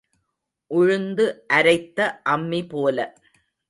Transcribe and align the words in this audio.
உழுந்து 0.71 1.25
அரைத்த 1.53 1.99
அம்மி 2.29 2.61
போல. 2.67 2.97